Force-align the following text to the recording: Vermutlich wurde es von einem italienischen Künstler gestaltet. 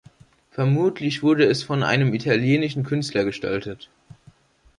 Vermutlich 0.49 1.21
wurde 1.21 1.45
es 1.45 1.61
von 1.61 1.83
einem 1.83 2.15
italienischen 2.15 2.81
Künstler 2.83 3.23
gestaltet. 3.23 3.87